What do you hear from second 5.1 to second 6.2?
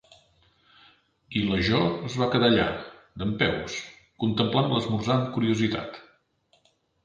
amb curiositat.